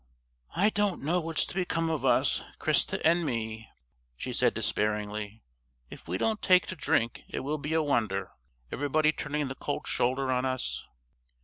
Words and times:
"I 0.55 0.71
don't 0.71 1.03
know 1.03 1.19
what's 1.19 1.45
to 1.45 1.53
become 1.53 1.91
of 1.91 2.03
us, 2.03 2.43
Christa 2.59 2.99
and 3.05 3.23
me," 3.23 3.69
she 4.17 4.33
said 4.33 4.55
despairingly; 4.55 5.43
"if 5.91 6.07
we 6.07 6.17
don't 6.17 6.41
take 6.41 6.65
to 6.69 6.75
drink 6.75 7.21
it 7.29 7.41
will 7.41 7.59
be 7.59 7.75
a 7.75 7.83
wonder, 7.83 8.31
everybody 8.71 9.11
turning 9.11 9.47
the 9.47 9.53
cold 9.53 9.85
shoulder 9.85 10.31
on 10.31 10.43
us." 10.43 10.87